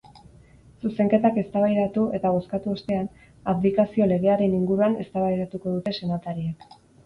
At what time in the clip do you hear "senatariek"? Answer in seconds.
6.03-6.71